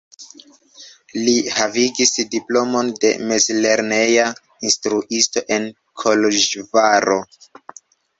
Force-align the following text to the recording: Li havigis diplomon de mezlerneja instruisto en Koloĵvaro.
Li 1.25 1.33
havigis 1.57 2.13
diplomon 2.35 2.89
de 3.03 3.11
mezlerneja 3.31 4.23
instruisto 4.69 5.45
en 5.57 5.69
Koloĵvaro. 6.05 7.19